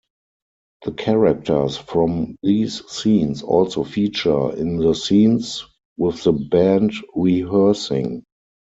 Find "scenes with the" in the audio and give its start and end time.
4.95-6.31